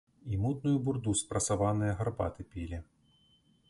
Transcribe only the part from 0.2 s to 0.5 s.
І